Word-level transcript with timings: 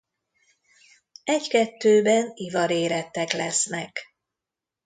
Egy-kettőben 1.23 2.31
ivarérettek 2.33 3.31
lesznek. 3.33 4.15